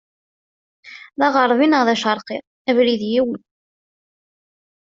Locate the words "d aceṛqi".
1.87-2.37